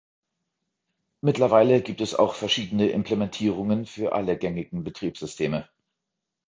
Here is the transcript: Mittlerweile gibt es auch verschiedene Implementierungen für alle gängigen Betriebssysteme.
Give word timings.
Mittlerweile 1.21 1.79
gibt 1.83 2.01
es 2.01 2.15
auch 2.15 2.33
verschiedene 2.33 2.89
Implementierungen 2.89 3.85
für 3.85 4.13
alle 4.13 4.35
gängigen 4.35 4.83
Betriebssysteme. 4.83 5.69